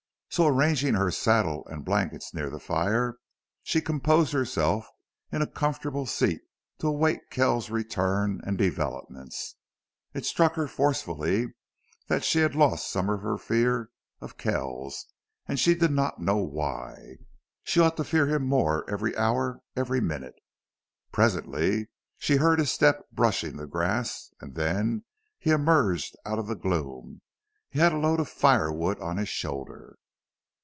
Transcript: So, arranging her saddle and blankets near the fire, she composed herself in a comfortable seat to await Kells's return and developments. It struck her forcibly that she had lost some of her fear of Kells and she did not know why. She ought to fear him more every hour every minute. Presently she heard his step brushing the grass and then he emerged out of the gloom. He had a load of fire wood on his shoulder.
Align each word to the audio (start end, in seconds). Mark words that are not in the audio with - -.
So, 0.33 0.47
arranging 0.47 0.93
her 0.93 1.11
saddle 1.11 1.67
and 1.69 1.83
blankets 1.83 2.33
near 2.33 2.49
the 2.49 2.57
fire, 2.57 3.17
she 3.63 3.81
composed 3.81 4.31
herself 4.31 4.87
in 5.29 5.41
a 5.41 5.45
comfortable 5.45 6.05
seat 6.05 6.39
to 6.79 6.87
await 6.87 7.29
Kells's 7.29 7.69
return 7.69 8.39
and 8.45 8.57
developments. 8.57 9.57
It 10.13 10.25
struck 10.25 10.53
her 10.53 10.69
forcibly 10.69 11.47
that 12.07 12.23
she 12.23 12.39
had 12.39 12.55
lost 12.55 12.89
some 12.89 13.09
of 13.09 13.21
her 13.21 13.37
fear 13.37 13.89
of 14.21 14.37
Kells 14.37 15.05
and 15.49 15.59
she 15.59 15.75
did 15.75 15.91
not 15.91 16.21
know 16.21 16.37
why. 16.37 17.17
She 17.65 17.81
ought 17.81 17.97
to 17.97 18.05
fear 18.05 18.27
him 18.27 18.47
more 18.47 18.89
every 18.89 19.13
hour 19.17 19.59
every 19.75 19.99
minute. 19.99 20.35
Presently 21.11 21.89
she 22.19 22.37
heard 22.37 22.59
his 22.59 22.71
step 22.71 23.01
brushing 23.11 23.57
the 23.57 23.67
grass 23.67 24.31
and 24.39 24.55
then 24.55 25.03
he 25.39 25.49
emerged 25.49 26.15
out 26.25 26.39
of 26.39 26.47
the 26.47 26.55
gloom. 26.55 27.19
He 27.69 27.79
had 27.79 27.91
a 27.91 27.97
load 27.97 28.21
of 28.21 28.29
fire 28.29 28.71
wood 28.71 28.97
on 29.01 29.17
his 29.17 29.27
shoulder. 29.27 29.97